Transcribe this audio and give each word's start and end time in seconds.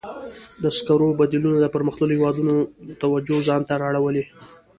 د 0.63 0.65
سکرو 0.77 1.17
بدیلونه 1.19 1.57
د 1.61 1.67
پرمختللو 1.75 2.15
هېوادونو 2.17 2.55
توجه 3.01 3.37
ځان 3.47 3.61
ته 3.67 3.73
را 3.81 3.85
اړولې. 3.91 4.23